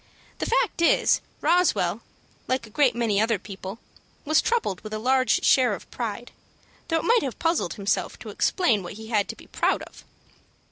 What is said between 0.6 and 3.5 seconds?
is, Roswell, like a great many other